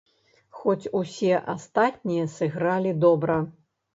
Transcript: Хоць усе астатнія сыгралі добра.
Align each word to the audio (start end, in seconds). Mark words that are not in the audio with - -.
Хоць 0.59 0.89
усе 0.99 1.33
астатнія 1.53 2.25
сыгралі 2.37 2.97
добра. 3.05 3.37